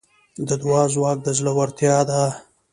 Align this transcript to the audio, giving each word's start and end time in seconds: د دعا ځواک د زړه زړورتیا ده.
د 0.47 0.49
دعا 0.61 0.83
ځواک 0.93 1.17
د 1.23 1.27
زړه 1.37 1.51
زړورتیا 1.57 1.97
ده. 2.09 2.21